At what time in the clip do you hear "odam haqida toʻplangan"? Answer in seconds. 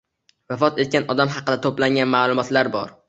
1.15-2.11